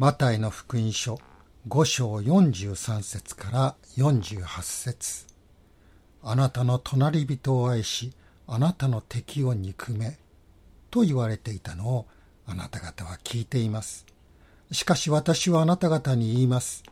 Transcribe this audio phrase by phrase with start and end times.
[0.00, 1.18] マタイの福音書
[1.68, 5.26] 5章43節から48節
[6.22, 8.14] あなたの隣人を愛し、
[8.46, 10.16] あなたの敵を憎め、
[10.90, 12.06] と言われていたのを
[12.46, 14.06] あなた方は聞いています。
[14.72, 16.82] しかし私はあなた方に言います。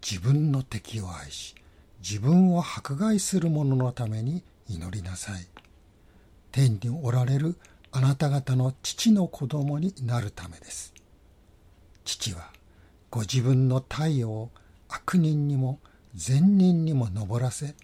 [0.00, 1.54] 自分の敵を愛し、
[2.00, 5.46] 自分を迫害する者のために祈りなさい。
[6.52, 7.58] 天におられる
[7.92, 10.95] あなた方の父の子供になるためです。
[12.06, 12.50] 父は
[13.10, 14.50] ご自分の太陽を
[14.88, 15.80] 悪人にも
[16.14, 17.74] 善人にも昇らせ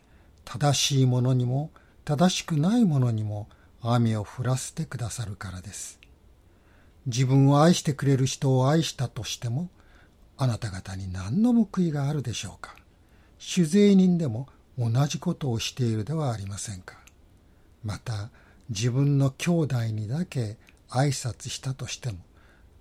[0.45, 1.71] 正しい者にも
[2.05, 3.49] 正しくない者にも
[3.83, 5.99] 雨を降らせてくださるからです。
[7.07, 9.69] 自分を愛してくれる人を愛したとしても
[10.37, 12.77] あなた方に何の報いがあるでしょうか。
[13.41, 16.97] 酒税人でも同じことをしているではありませんか。
[17.85, 18.31] また
[18.69, 20.57] 自分の兄弟にだけ
[20.89, 22.19] 挨拶したとしても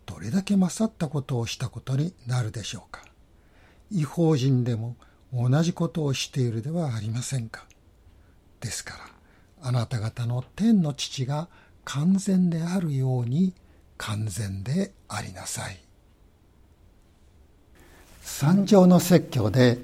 [0.06, 3.04] どれだけ勝ったことをしたことになるでしょうか。
[3.92, 4.96] 違法人でも
[5.34, 7.66] 同じことをしているではありませんか。
[8.60, 8.96] ですか
[9.62, 11.48] ら、あなた方の天の父が
[11.84, 13.54] 完全であるように
[13.98, 15.80] 完全でありなさい。
[18.22, 19.78] 三条の説教で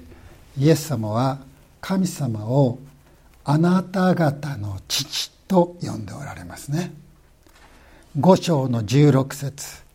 [0.56, 1.38] イエス様は
[1.80, 2.78] 神様を
[3.44, 6.92] あなた方の父と呼んでおられますね。
[8.18, 9.87] 五章の十六節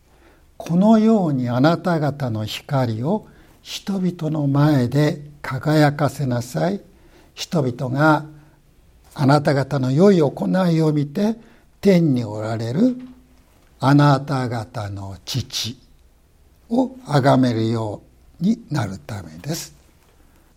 [0.56, 3.26] このようにあなた方の光を
[3.62, 6.80] 人々の前で輝かせなさい。
[7.34, 8.26] 人々が
[9.14, 11.36] あなた方の良い行いを見て
[11.80, 12.96] 天におられる
[13.80, 15.78] あなた方の父
[16.70, 18.02] を崇めるよ
[18.40, 19.74] うになるためです。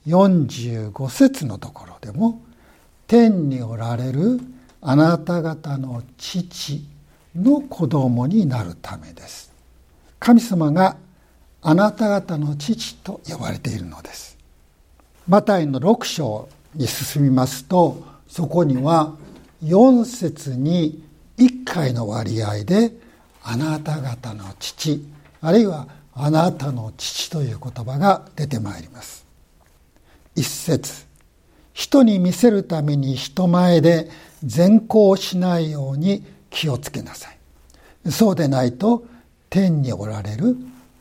[0.07, 2.41] 45節のところでも
[3.07, 4.39] 天におられる
[4.81, 6.85] あなた方の父
[7.35, 9.46] の子供になるためです。
[10.19, 10.97] 神様が
[11.61, 14.37] あなた方の父と呼ばれているのです。
[15.27, 19.13] マタイの6章に進みますとそこには
[19.63, 21.03] 4節に
[21.37, 22.93] 1回の割合で
[23.43, 25.05] あなた方の父
[25.41, 29.25] あるいはあなたの父という言葉が出てまいります。
[30.35, 31.05] 一節
[31.73, 34.09] 人に見せるために人前で
[34.43, 38.11] 善行しないように気をつけなさい。
[38.11, 39.05] そうでないと
[39.49, 40.57] 天におられる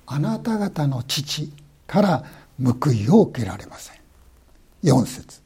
[0.07, 1.53] あなた方の父
[1.87, 2.25] から
[2.63, 3.97] 報いを受けられません。
[4.85, 5.41] 4節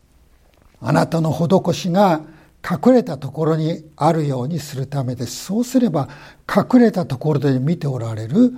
[0.81, 2.21] あなたの施しが
[2.69, 5.47] 隠れたところにあるようにするためです。
[5.47, 6.09] そうすれば
[6.49, 8.53] 隠れたところで見ておられる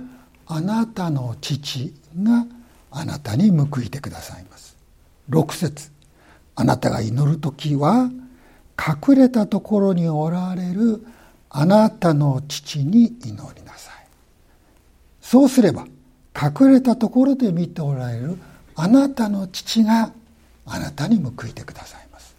[0.45, 2.45] あなたの父が
[2.91, 4.75] あなたに報いてくださいます。
[5.29, 5.91] 6節
[6.55, 8.09] あなたが祈る時は
[8.77, 11.05] 隠れたところにおられる
[11.49, 13.92] あなたの父に祈りなさい
[15.23, 15.87] そうすれば
[16.39, 18.37] 隠れたところで見ておられる
[18.75, 20.11] あなたの父が
[20.65, 22.35] あなたに報いてくださいます。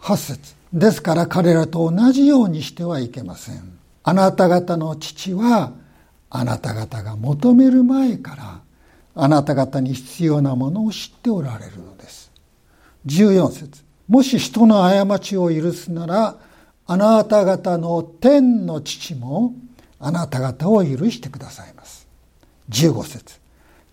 [0.00, 3.78] 8節ですから彼らと同じようにしてはいけません。
[4.04, 5.72] あなた方の父は
[6.30, 8.60] あなた方が求める前から
[9.16, 12.30] あなた方に必要なものを知っておられるのです。
[13.06, 16.36] 14節もし人の過ちを許すなら
[16.86, 19.52] あなた方の天の父も
[19.98, 22.03] あなた方を許してくださいます。
[22.70, 23.40] 15節。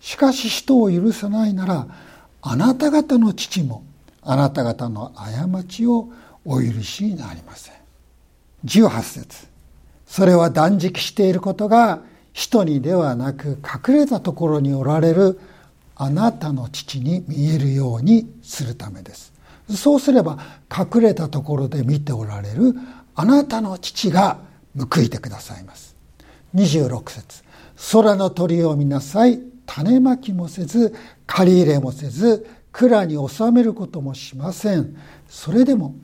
[0.00, 1.86] しかし人を許さないなら
[2.40, 3.84] あなた方の父も
[4.22, 6.08] あなた方の過ちを
[6.44, 7.74] お許しになりません。
[8.64, 9.46] 18節。
[10.06, 12.02] それは断食していることが
[12.32, 15.40] 人にではなく隠れたところにおられる
[15.94, 19.32] あなたの父に見えるようにするためです。
[19.70, 20.38] そうすれば
[20.70, 22.74] 隠れたところで見ておられる
[23.14, 24.38] あなたの父が
[24.76, 25.94] 報いてくださいます。
[26.54, 27.44] 26節。
[27.92, 29.40] 空の鳥を見なさい。
[29.66, 30.94] 種まきもせず
[31.26, 34.96] 借り入れもせず蔵に収めることもしません。
[35.28, 35.94] それでも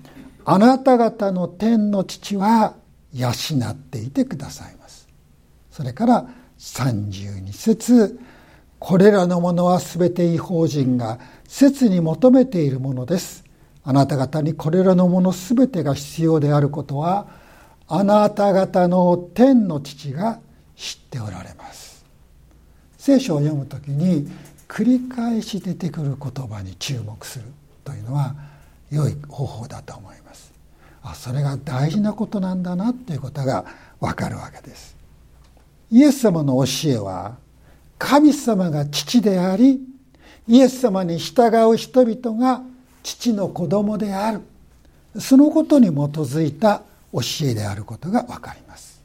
[0.45, 2.77] あなた方の天の父は
[3.13, 5.09] 養っていてくださいます。
[5.71, 8.19] それから32節
[8.79, 13.45] これらのものは全て違法人が切に求めているものです。
[13.83, 17.27] あなた方にこれらのもの全てが必要であることは
[17.87, 20.41] あなた方の天の父が
[20.79, 22.05] 知っておられます。
[22.97, 24.31] 聖書を読む時に
[24.69, 27.45] 繰り返し出てくる言葉に注目する
[27.85, 28.35] というのは
[28.91, 30.53] 良い方法だと思います。
[31.03, 33.65] あそれが大事なことなんだなということが
[33.99, 34.97] わかるわけです。
[35.91, 37.37] イエス様の教えは
[37.99, 39.81] 神様が父であり
[40.47, 42.63] イエス様に従う人々が
[43.03, 44.43] 父の子供である。
[45.19, 46.83] そのことに基づいた
[47.13, 48.98] 教えであることがわかります。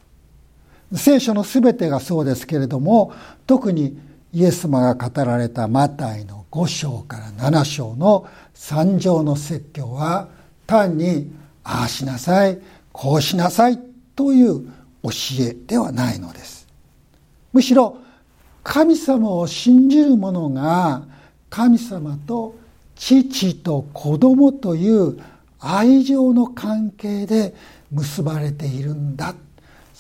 [0.96, 3.14] 聖書の全てがそうですけれども
[3.48, 3.98] 特に
[4.32, 10.28] イエス様が語られたマタイの5章から7章の三条の説教は
[10.68, 11.32] 単に
[11.64, 12.60] ああしなさい
[12.92, 13.80] こうしなさい
[14.16, 14.68] という
[15.04, 15.10] 教
[15.42, 16.68] えではないのです。
[17.52, 17.98] むしろ
[18.64, 21.04] 神様を信じる者が
[21.50, 22.56] 神様と
[22.96, 25.20] 父と子供という
[25.60, 27.54] 愛情の関係で
[27.92, 29.36] 結ばれているんだ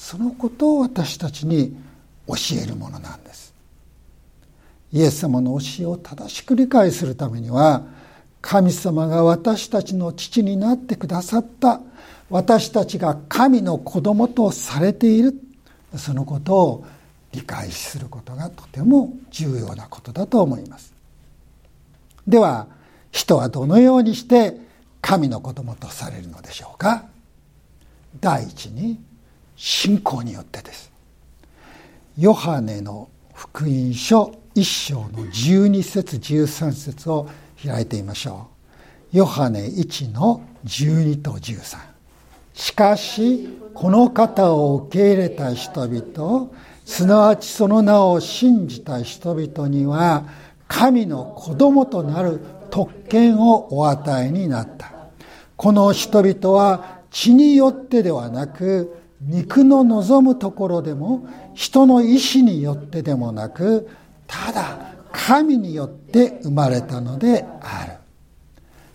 [0.03, 1.77] そのことを私たちに
[2.27, 3.53] 教えるものなんです。
[4.91, 7.83] イエス様の教えを正しく理解するためには
[8.41, 11.79] 神様が私たちの父になってくださった
[12.29, 15.39] 私たちが神の子供とされている
[15.95, 16.85] そのことを
[17.31, 20.94] 理解することがとても重要なことだと思います。
[22.27, 22.67] では
[23.09, 24.59] 人はどのようにして
[24.99, 27.06] 神の子供とされるのでしょうか？
[28.19, 28.99] 第一に
[29.65, 30.92] 信仰によってです。
[32.18, 37.30] ヨハネの福音書1章の12節13節を
[37.65, 38.50] 開いてみましょ
[39.13, 39.18] う。
[39.18, 41.77] ヨハネ1の12と13
[42.54, 46.50] しかしこの方を受け入れた人々
[46.83, 50.25] すなわちその名を信じた人々には
[50.68, 54.92] 神の子供となる特権をお与えになった。
[55.56, 63.89] この人々は血によってではなく肉の望むところでも人の意志によってでもなく
[64.27, 67.93] ただ神によって生まれたのである。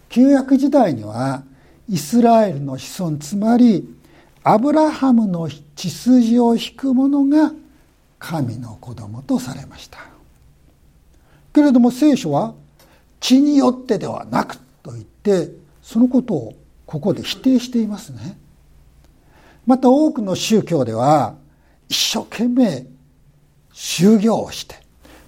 [0.09, 1.43] 旧約時代には
[1.89, 3.89] イスラエルの子孫つまり
[4.43, 7.53] アブラハムの血筋を引く者が
[8.19, 9.99] 神の子供とされました。
[11.53, 12.55] けれども聖書は
[13.21, 15.51] 血によってではなくと言って
[15.83, 16.55] そのことを
[16.87, 18.39] ここで否定していますね。
[19.69, 21.35] また多くの宗教では
[21.91, 22.87] 一生懸命
[23.75, 24.77] 修行をして、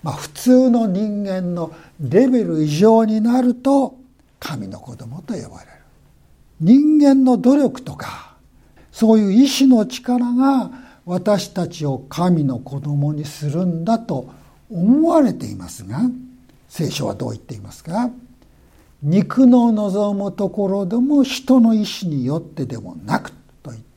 [0.02, 3.98] まあ、普通の人間のレベル以上になると
[4.38, 5.72] 神の子供と呼ばれる。
[6.58, 8.34] 人間の努力とか
[8.90, 10.70] そういう意志の力が
[11.04, 14.30] 私たちを神の子供にするんだと
[14.70, 16.00] 思われていますが
[16.68, 18.10] 聖書はどう言っていますか？
[19.02, 23.39] 肉の望むところでも人の意志によってでもなくと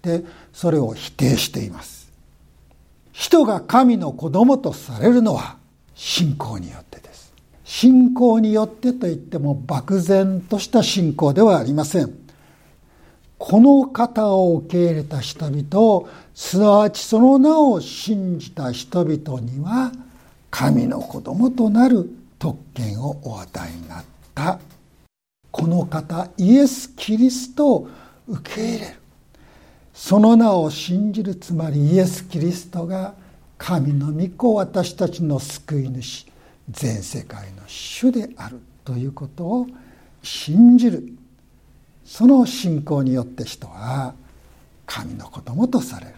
[0.03, 2.11] ってそれを否定しています。
[3.13, 5.57] 人が神の子供とされるのは
[5.95, 7.33] 信仰によってです。
[7.63, 12.13] 信仰によってと言っても漠然とした信仰ではありません。
[13.37, 19.91] この方を受け入れた人々すなわちその名を信じた人々には
[20.49, 22.09] 神の子供となる
[22.39, 24.03] 特権をお与えになっ
[24.35, 24.59] た。
[25.51, 27.89] この方イエス・キリストを
[28.27, 29.02] 受け入れる。
[29.93, 33.13] その名を信じるつまりイエス・キリストが
[33.57, 36.25] 神の御子私たちの救い主
[36.69, 39.67] 全世界の主であるということを
[40.21, 41.13] 信じる。
[42.03, 44.13] その信仰によって人は
[44.85, 46.13] 神の子供とされる。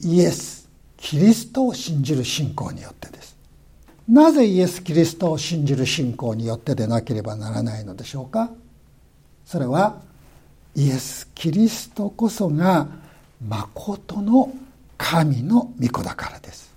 [0.00, 3.36] イエスキリストを信じる信仰によってです。
[4.08, 8.50] なぜイエス・キリストを信じる信仰によってでなければならないのでしょうか。
[9.46, 10.02] それは
[10.76, 12.86] イエス・キリストこそが
[13.46, 14.52] まことの
[14.96, 16.72] 神の御子だからです。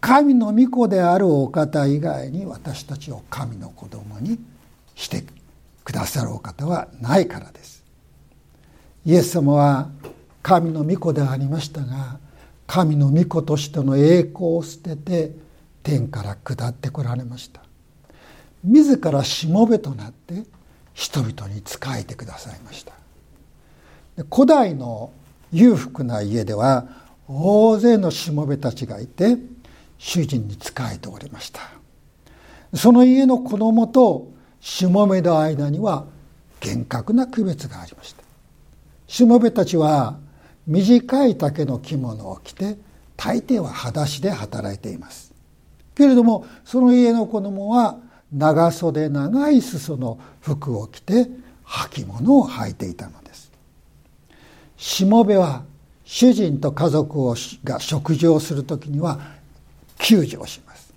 [0.00, 4.38] 神の御子であるお方以外に私たちを神の子供に
[4.94, 5.24] して
[5.84, 7.82] くださるお方はないからです。
[9.04, 9.88] イエス様は
[10.42, 12.18] 神の御子でありましたが
[12.66, 15.32] 神の御子としての栄光を捨てて
[15.82, 17.60] 天から下ってこられました。
[18.62, 20.44] 自らしもべとなって
[20.92, 22.92] 人々に仕えてくださいました。
[24.30, 25.12] 古代の
[25.52, 26.86] 裕福な家では
[27.28, 29.36] 大勢のしもべたちがいて
[29.98, 31.60] 主人に仕えておりました。
[32.74, 36.06] その家の子供としもべの間には
[36.60, 38.22] 厳格な区別がありました。
[39.06, 40.18] しもべたちは
[40.66, 42.76] 短い丈の着物を着て
[43.16, 45.32] 大抵は裸足で働いています。
[45.94, 47.98] けれどもその家の子供は
[48.32, 51.28] 長袖長い裾の服を着て
[51.64, 53.29] 履物を履いていたのです。
[54.80, 55.62] しもべは
[56.04, 59.20] 主人と家族をが食事をする時には
[59.98, 60.94] 救助をします。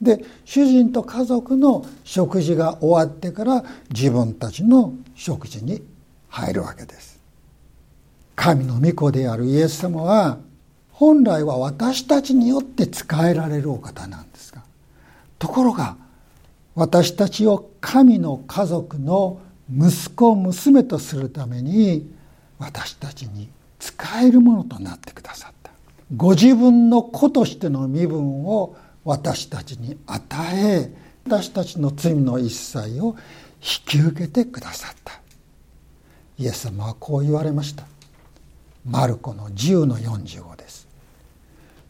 [0.00, 5.82] で主人と家族の食事が終わってから自分たちの食事に
[6.30, 7.20] 入るわけです。
[8.34, 10.38] 神の御子であるイエス様は
[10.92, 14.62] 本来は私たちによって仕えられるお方なんですが
[15.38, 15.96] ところが
[16.74, 19.38] 私たちを神の家族の
[19.70, 22.15] 息子娘とするために
[22.58, 23.48] 私たちに
[23.78, 25.70] 使えるものとなってくださった。
[26.14, 30.92] ご自分の子としての身分を私たちに与え
[31.26, 33.16] 私たちの罪の一切を
[33.60, 35.20] 引き受けてくださった。
[36.38, 37.84] イエス様はこう言われました。
[38.84, 40.86] マルコの10の45です。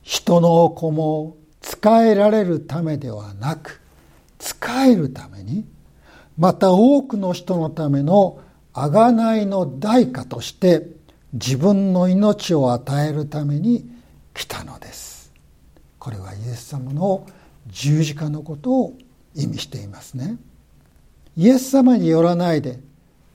[0.03, 3.81] 人の子も使えられるためではなく
[4.39, 5.67] 使えるために
[6.39, 8.41] また多くの人のための
[8.77, 10.87] 贖いの代価として
[11.33, 13.89] 自分の命を与えるために
[14.35, 15.33] 来たのです。
[15.99, 17.27] これはイエス様の
[17.69, 18.99] 十字架のことを
[19.35, 20.37] 意味していますね。
[21.39, 22.79] イエス様によらないで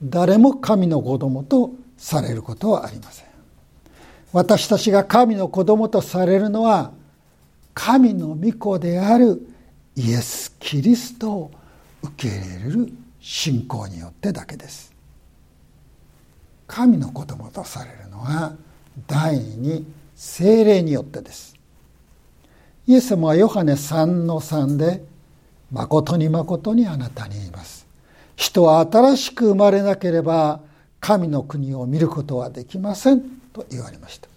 [0.00, 3.26] 誰も神の子供とされることはありません。
[4.32, 6.92] 私たちが神の子供とされるのは
[7.74, 9.44] 神の御子である
[9.96, 11.50] イエス・キリストを
[12.02, 14.91] 受け入れる信仰によってだけです。
[16.72, 18.54] 神の子供とされるのは
[19.06, 19.86] 第二に
[20.16, 21.54] 精霊によってです。
[22.86, 25.04] イエス様はヨハネ3の3で
[25.70, 27.86] 誠に誠にあなたに言います。
[28.36, 30.60] 人は新しく生まれなければ
[30.98, 33.20] 神の国を見ることはできません
[33.52, 34.30] と言われました。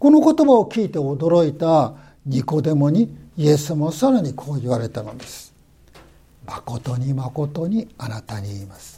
[0.00, 1.94] この言葉を聞いて驚いた
[2.26, 5.54] ニコデモにイエス様はさらにこう言われたのです。
[6.44, 8.97] 誠に誠にあなたに言います。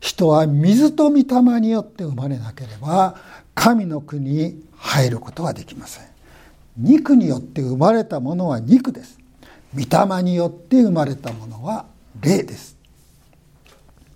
[0.00, 3.16] 人は水と御霊によって生まれなければ
[3.54, 6.04] 神の国に入ることはできません。
[6.76, 9.18] 肉によって生まれたものは肉です。
[9.74, 11.86] 御霊によって生まれたものは
[12.20, 12.76] 霊です。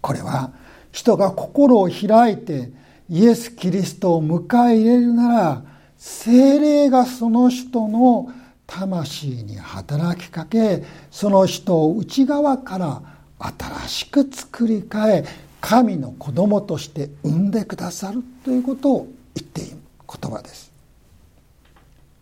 [0.00, 0.52] これは
[0.92, 2.70] 人が心を開いて
[3.08, 5.62] イエス・キリストを迎え入れるなら
[5.98, 8.32] 精霊がその人の
[8.66, 13.02] 魂に働きかけその人を内側から
[13.38, 15.24] 新しく作り変え
[15.62, 19.76] 神の子供として産んでくださるということを言っている
[20.20, 20.72] 言葉です。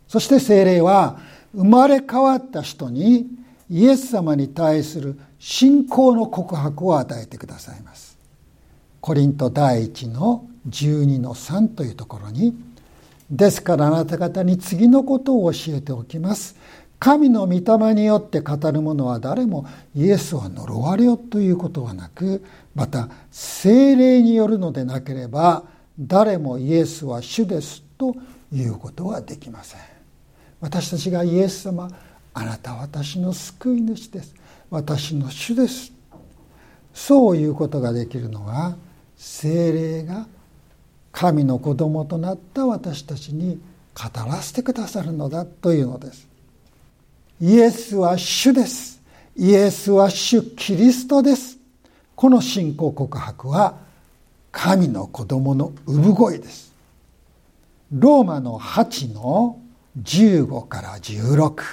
[0.07, 1.19] そして精霊は
[1.53, 3.27] 生まれ変わった人に
[3.69, 8.15] イエス様に対する信仰の告白を与えてくださいます。
[9.01, 12.55] コリント第一の12の3というところに
[13.31, 16.55] ですからあなた方に次のことを教えておきます。
[17.01, 19.65] 神の御霊によって語る者は誰も
[19.95, 25.63] イエスは呪われよということはなくまた精霊によるのでなければ
[25.99, 28.15] 誰もイエスは主ですと
[28.53, 29.79] いうことはできません。
[30.59, 31.89] 私たちがイエス様
[32.35, 34.35] あなたは私の救い主です。
[34.69, 35.91] 私の主です。
[36.93, 38.75] そういうことができるのは
[39.17, 40.27] 精霊が
[41.11, 43.59] 神の子供となった私たちに
[43.95, 46.29] 語らせてくださるのだというのです。
[47.41, 49.01] イエスは主です。
[49.35, 51.57] イエスは主キリストです。
[52.15, 53.79] この信仰告白は
[54.51, 56.71] 神の子供の産声です。
[57.91, 59.59] ローマの8の
[59.99, 61.63] 15から16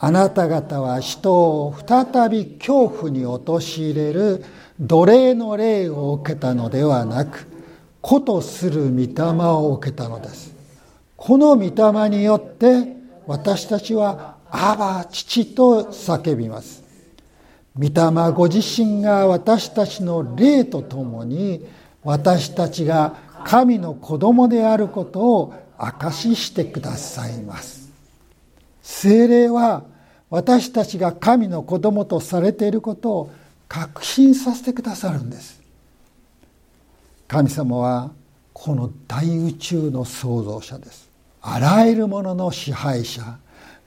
[0.00, 4.44] あなた方は人を再び恐怖に陥れる
[4.80, 7.46] 奴隷の霊を受けたのではなく
[8.00, 10.52] 子とする御霊を受けたのです。
[11.16, 12.96] この御霊によって
[13.28, 16.82] 私たちは「アバ父」と叫びます。
[17.74, 21.66] 御霊ご自身が私たちの霊とともに
[22.04, 27.90] 私たちが神の子供であることを証ししてくださいます。
[28.82, 29.84] 精霊は
[30.28, 33.30] 私たちが神の子供とされていることを
[33.68, 35.60] 確信させてくださるんです。
[37.26, 38.10] 神様は
[38.52, 41.08] この大宇宙の創造者です。
[41.40, 43.38] あらゆるものの支配者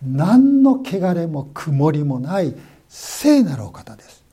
[0.04, 2.54] 何の汚れも曇りもない
[2.90, 4.24] 聖なるお方です。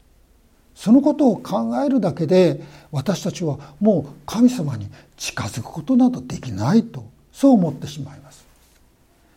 [0.75, 8.45] そのことを考えるだけで私たちはもう神様に近づくことなどできないとそう思ってしまいます。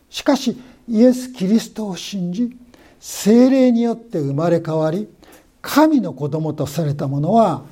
[0.10, 0.58] しかし
[0.90, 2.58] イエス・キリストを信じ
[3.00, 5.08] 精霊によって生まれ変わり
[5.62, 7.64] 神の子供とされた者は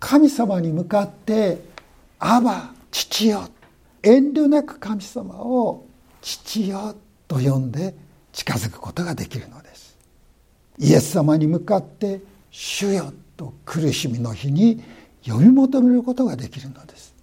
[0.00, 1.62] 神様に向かって
[2.18, 3.48] 「アバ父よ」
[4.02, 5.84] 遠慮なく神様を
[6.22, 6.94] 「父よ」
[7.28, 7.94] と呼んで
[8.32, 9.96] 近づくことができるのです。
[10.78, 12.20] イエス様に向かって
[12.50, 14.82] 「主よ」と苦しみの日に
[15.26, 17.14] 呼び求めることができるのです。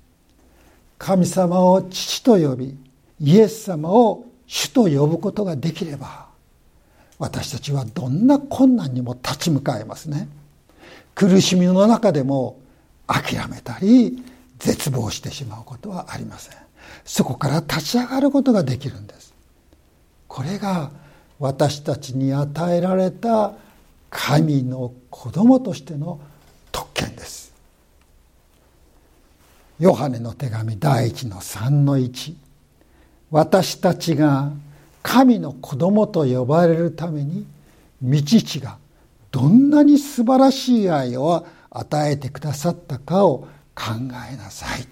[0.97, 2.77] 神様を父と呼び
[3.19, 6.27] イエス様を主と呼ぶことができれば
[7.19, 10.27] 私たちはどんな困難にも立ち向かえますね。
[11.15, 12.59] 苦しみの中でも
[13.07, 14.23] 諦めたり
[14.59, 16.57] 絶望してしまうことはありません。
[17.05, 19.33] そこから立ち上がることができるんです。
[20.37, 20.91] これが
[21.39, 23.53] 私たちに与えられた
[24.11, 26.19] 神の子供としての
[26.71, 27.55] 特権です。
[29.79, 32.35] ヨハネの手紙第一の3の1
[33.31, 34.51] 私たちが
[35.01, 37.47] 神の子供と呼ばれるために
[38.03, 38.77] 道父が
[39.31, 43.93] どんなに素晴らしい愛を与えてくださったかを考
[44.31, 44.87] えなさい。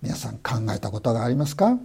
[0.00, 1.76] 皆さん考えたことがありますか？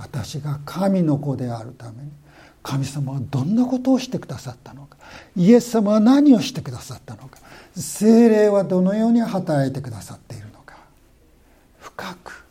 [0.00, 2.10] 私が神の子であるために
[2.62, 4.96] 神様はどんなことをしてくださったのか
[5.36, 7.38] イエス様は何をしてくださったのか
[7.76, 10.76] 精霊はどのように働いてくださっているのか
[11.78, 12.44] 深く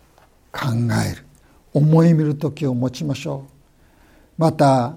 [0.51, 0.68] 考
[1.12, 1.25] える
[1.74, 4.41] 思い見る時を持ちましょう。
[4.41, 4.96] また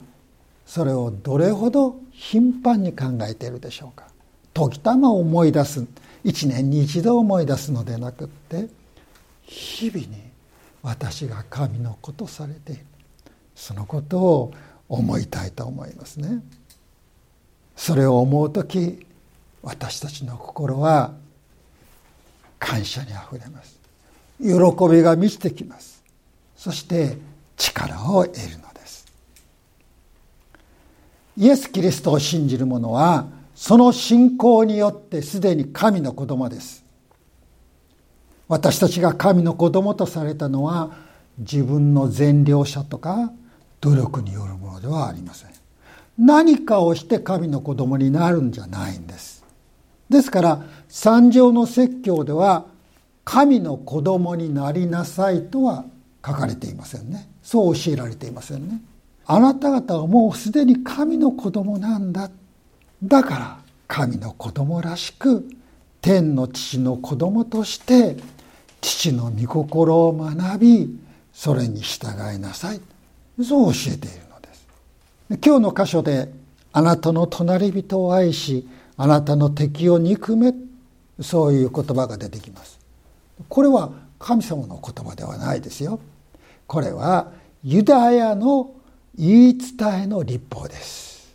[0.64, 4.06] それをどれほど頻繁に考えているでしょうか。
[4.54, 5.86] 時たま思い出す
[6.24, 8.68] 一年に一度思い出すのでなくって
[9.42, 10.31] 日々に
[10.82, 12.84] 私が神のことされている
[13.54, 14.52] そのことを
[14.88, 16.42] 思いたいと思いますね。
[17.76, 19.06] それを思う時
[19.62, 21.12] 私たちの心は
[22.58, 23.80] 感謝にあふれます。
[24.40, 24.48] 喜
[24.90, 26.02] びが満ちてきます。
[26.56, 27.16] そして
[27.56, 29.06] 力を得るのです。
[31.36, 36.81] イエス・キリストを信じる者はその信仰によってすでに神の子供です。
[38.52, 40.90] 私たちが神の子供とされたのは
[41.38, 43.32] 自分の善良者とか
[43.80, 45.50] 努力によるものではありません。
[46.18, 49.42] 何かをして神の子供になるんじゃないんです。
[50.10, 52.66] ですから三条の説教では
[53.24, 55.86] 神の子供になりなさいとは
[56.24, 57.30] 書かれていませんね。
[57.42, 58.82] そう教えられていませんね。
[59.24, 62.30] あなた方はもうすでに神の子供なんだ。
[63.02, 65.48] だから神の子供らしく
[66.02, 68.16] 天の父の子供として
[68.82, 70.98] 父の御心を学び
[71.32, 72.80] それに従いなさい。
[73.42, 74.66] そう教えているのです。
[75.42, 76.30] 今日の箇所で
[76.72, 80.52] あなたの隣人を愛しあなたの敵を憎め
[81.20, 82.78] そういう言葉が出てきます。
[83.48, 85.98] これは神様の言葉ではないですよ。
[86.66, 87.32] これは
[87.64, 88.72] ユダヤの
[89.16, 91.32] 言い伝えの立法です。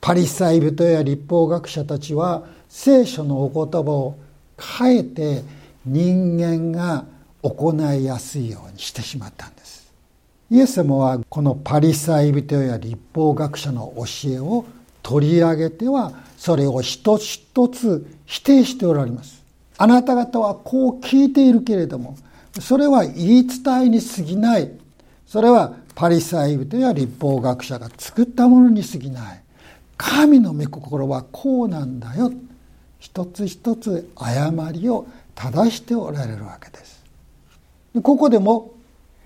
[0.00, 4.18] パリサイ人や立法学者たちは聖書のお言葉を
[4.58, 5.42] 変えて
[5.86, 7.04] 人間が
[7.42, 9.92] 行いやすいようにしてしまったんです。
[10.50, 14.64] イエス様はこのパリサイ人や立法学者の教えを
[15.02, 19.42] 取り上げてはそれを一つ一つ否定しておられます。
[19.76, 22.16] あなた方はこう聞いているけれども
[22.60, 24.70] それは言い伝えに過ぎない。
[25.26, 29.42] それはパリサイ人や立法学者が作ったものに過ぎない。
[29.96, 32.32] 神の御心はこうなんだよ。
[32.98, 37.02] 一つ一つ誤りを正しておられるわけです。
[38.02, 38.72] ここでも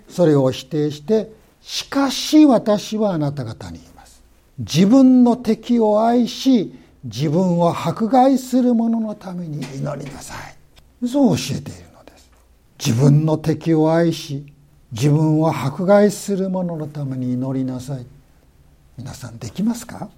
[0.08, 4.22] それを否定してしかし私はあなた方に言います。
[4.58, 10.34] 自分の敵を愛し自分を迫害する者のために祈りなさ
[11.00, 11.06] い。
[11.06, 12.30] そう教えているのです。
[12.78, 14.52] 自分の敵を愛し
[14.92, 18.06] 自分を迫害する者のために祈りなさい。
[18.96, 20.08] 皆さんできますか？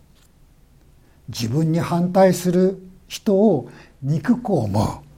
[1.29, 3.69] 自分に反対する人を
[4.03, 5.10] 憎く思う。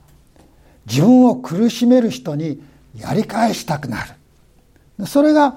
[0.85, 2.61] 自分を苦しめる人に
[2.97, 5.07] やり返したくなる。
[5.07, 5.55] それが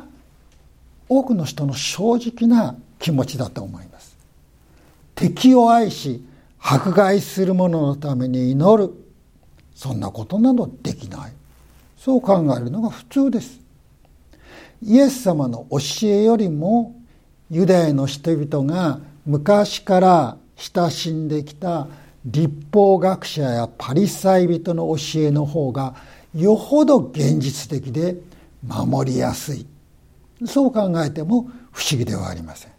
[1.09, 4.17] 多くの人の正直な気持ちだと思います。
[5.15, 6.25] 敵を愛し
[6.59, 8.93] 迫害する者のために祈る。
[9.75, 11.33] そんなことなどできない。
[11.99, 13.61] そう考えるのが普通です。
[14.83, 16.95] イエス様の教えよりも
[17.51, 21.89] ユダヤの人々が昔から親しんできた
[22.27, 25.95] 立法学者やパリサイ人の教えの方が
[26.35, 28.17] よほど現実的で
[28.67, 29.67] 守りやすい。
[30.45, 32.73] そう考えても不思議ではありません。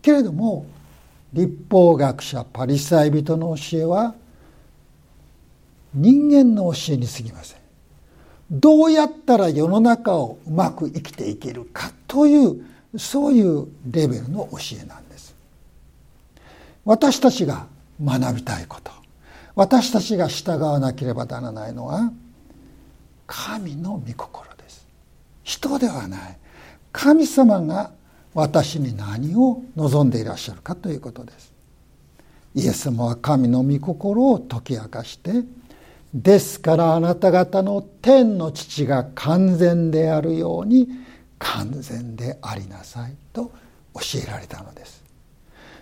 [0.00, 0.66] けれども
[1.32, 4.14] 立法学者パリサイ人の教えは
[5.92, 7.58] 人間の教えに過ぎません。
[8.50, 12.64] どうやったら世の中をうまく生きていけるかという
[12.96, 15.34] そういうレベルの教えなんです。
[16.84, 17.66] 私たちが
[18.04, 18.92] 学びたいこと。
[19.54, 22.12] 私たちが従わなければならないのは
[23.26, 24.86] 神の御心です。
[25.42, 26.36] 人ではない。
[26.92, 27.92] 神様が
[28.34, 31.52] 私に何を望んでいらっしゃるかということです。
[32.54, 35.44] イエス様は神の御心を解き明かして
[36.14, 40.88] ですからあなた方の天の父が完全であるように
[41.40, 43.50] 完全でありなさいと
[43.94, 45.03] 教えられたのです。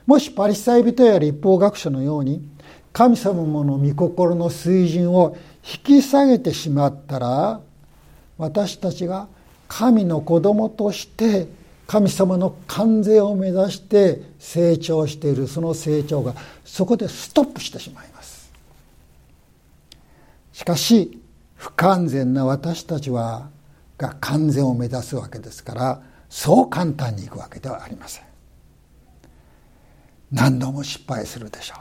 [0.07, 2.47] もしパリサイ人や立法学者のように
[2.93, 7.61] 神様の御心の水準を引き下げてしまったら
[8.37, 9.29] 私たちが
[9.69, 11.47] 神の子供として
[11.87, 16.35] 神様の完全を目指して成長しているその成長が
[16.65, 18.53] そこでストップしてしまいます。
[20.53, 21.21] しかし
[21.55, 23.49] 不完全な私たちは
[23.99, 28.32] が完全を目指すわけですからそう簡単にいくわけではありません。
[30.33, 31.79] 何度も失敗するでしょう。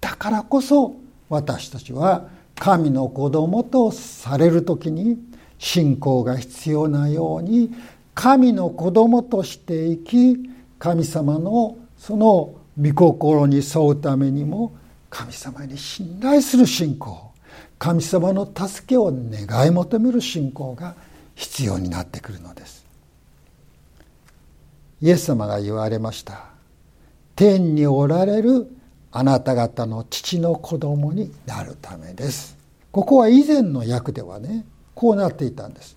[0.00, 0.94] だからこそ
[1.28, 5.18] 私たちは神の子供とされる時に
[5.58, 7.74] 信仰が必要なように
[8.14, 14.74] 神の子供として生き神様のその御心に沿うためにも
[15.08, 17.32] 神様に信頼する信仰
[17.78, 20.94] 神様の助けを願い求める信仰が
[21.34, 22.86] 必要になってくるのです。
[25.02, 26.55] イエス様が言われました。
[27.36, 28.66] 天におられる
[29.12, 32.56] あなた方の父の子供になるためです。
[32.90, 35.96] ここは以前の訳ではねこうなっていたんです。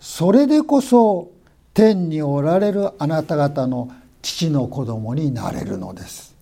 [0.00, 1.30] それでこそ
[1.72, 6.34] 天におられるあなた方の父の子供になれるのです。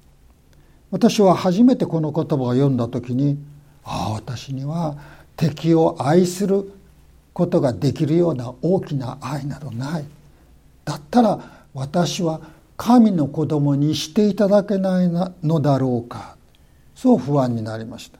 [0.90, 3.38] 私は初めてこの言葉を読んだ時に
[3.84, 4.96] ああ私には
[5.36, 6.72] 敵を愛する
[7.34, 10.04] ことができるような大きな愛などない。
[10.86, 12.40] だったら私は
[12.78, 15.08] 神の子供にしていただけない
[15.42, 16.36] のだろうか。
[16.94, 18.18] そう不安になりました。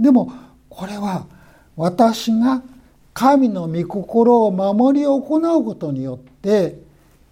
[0.00, 0.32] でも
[0.70, 1.26] これは
[1.76, 2.62] 私が
[3.12, 6.78] 神の御心を守り行うことによって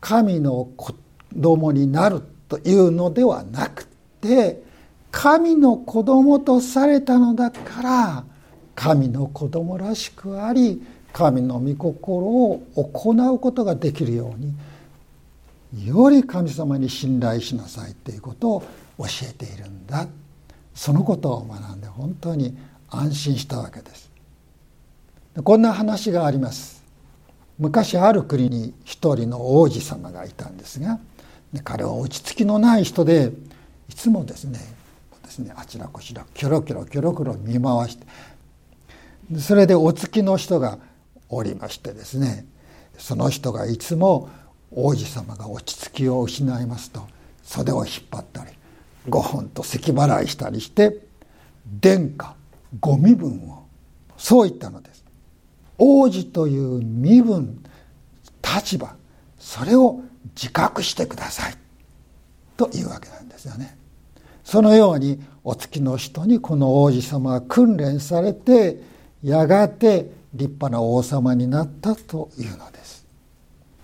[0.01, 0.95] 神の子
[1.41, 3.87] 供になるというのではなく
[4.21, 4.63] て
[5.11, 8.25] 神の子供とされたのだから
[8.75, 14.53] 神の子供らしくあり神の御心を行うことができるように
[15.77, 18.61] より神様に信頼しなさいということを
[18.99, 20.07] 教えているんだ。
[20.75, 22.57] そのことを学んで本当に
[22.89, 24.11] 安心したわけです。
[25.43, 26.79] こんな話があります。
[27.59, 31.01] 昔ある国に一人の王子様がいたんですが
[31.65, 33.33] 彼は落ち着きのない人で
[33.89, 34.61] いつもですね
[35.25, 38.07] ですねあちらこちらキョロキョロキョロキョロ見回して
[39.39, 40.79] それでお付きの人が
[41.29, 42.47] おりましてですね
[42.97, 44.31] その人がいつも
[44.71, 47.07] 王子様が落ち着きを失いますと
[47.43, 48.51] 袖を引っ張ったり
[49.09, 50.99] ご本と咳払いしたりして
[51.81, 52.35] 殿下
[52.81, 53.67] ご身分を。
[54.17, 55.05] そう言ったのです。
[55.79, 57.63] 王子という身分
[58.43, 58.97] 立場
[59.39, 60.01] それを
[60.35, 61.55] 自覚してください。
[62.57, 63.77] というわけなんですよね。
[64.45, 68.83] そのようにお月の人にこの王子様は訓練されて
[69.23, 72.78] やがて立派な王様になったというのです。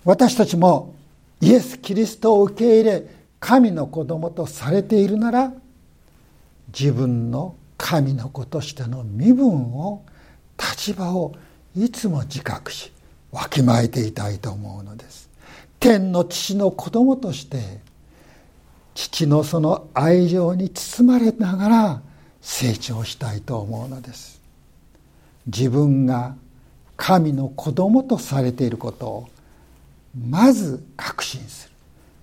[0.05, 0.95] 私たちも
[1.41, 3.03] イエス・キリストを受け入れ
[3.39, 5.51] 神の子供とされているなら
[6.67, 10.03] 自分の神の子としての身分を
[10.57, 11.35] 立場を
[11.75, 12.91] いつも自覚し
[13.31, 15.29] わきまえていたいと思うのです。
[15.79, 17.79] 天の父の子供として
[18.93, 22.01] 父のその愛情に包まれながら
[22.41, 24.39] 成長したいと思うのです。
[25.47, 26.35] 自分が
[26.95, 29.29] 神の子供とされていることを
[30.15, 31.75] まず確信する。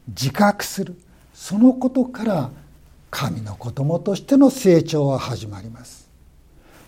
[0.09, 0.97] 自覚する。
[1.35, 2.51] そのことから
[3.11, 6.09] 神の子供としての成長は始まります。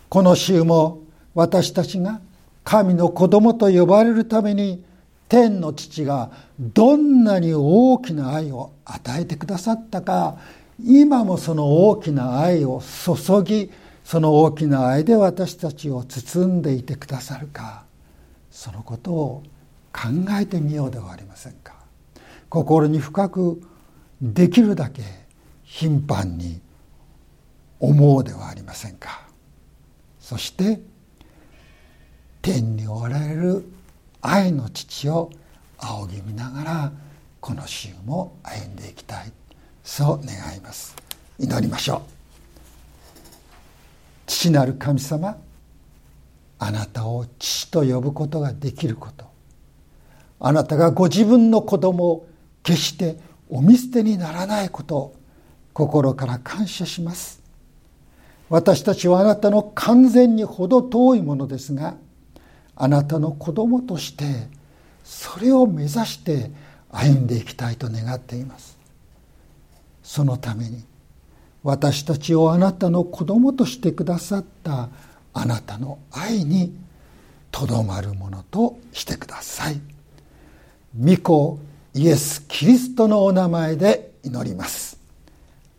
[0.09, 1.01] この週も
[1.33, 2.21] 私たちが
[2.63, 4.83] 神の子供と呼ばれるために
[5.29, 10.37] 天の父がどんなに大きな愛を与えてくださったか
[10.83, 13.71] 今もその大きな愛を注ぎ
[14.03, 17.83] その大きな愛で私たちを包んでいてくださるか。
[18.51, 19.43] そのことを
[19.95, 21.73] 考えてみようではありませんか？
[22.49, 23.61] 心に深く
[24.21, 25.03] できるだけ
[25.63, 26.59] 頻繁に
[27.79, 29.25] 思うではありませんか？
[30.19, 30.81] そして
[32.41, 33.65] 天におられる
[34.21, 35.31] 愛の父を
[35.77, 36.91] 仰ぎ見ながら
[37.39, 39.31] この週も歩んでいきたい。
[39.83, 40.95] そう願います。
[41.39, 42.01] 祈りましょう。
[44.27, 45.37] 父なる神様
[46.59, 49.34] あなたを父と呼ぶことができること。
[50.39, 52.27] あなたがご自分の子供を
[52.63, 53.17] 決して
[53.49, 55.15] お見捨てにならないことを
[55.73, 57.41] 心から感謝します。
[58.49, 61.95] 私たちはあなたの完全に程遠いものですが
[62.75, 64.47] あなたの子供として
[65.03, 66.51] それを目指して
[66.91, 68.77] 歩んでいきたいと願っています。
[70.03, 70.83] そのために
[71.63, 74.89] 私たちをあなたの子供としてくださった
[75.33, 76.77] あなたの愛に
[77.51, 79.94] とどまるものとしてください。
[80.97, 81.59] 御子
[81.93, 84.97] イエス・キリストのお名前で祈ります。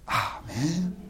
[0.06, 0.54] アーメ
[0.86, 1.05] ン。